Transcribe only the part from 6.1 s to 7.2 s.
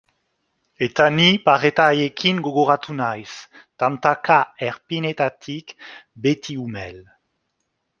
beti umel.